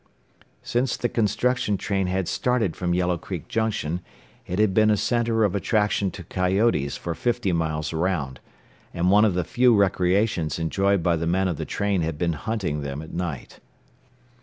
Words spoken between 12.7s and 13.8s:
them at night.